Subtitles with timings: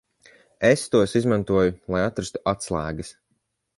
[0.69, 3.13] Es tos izmantoju, lai atrastu atslēgas.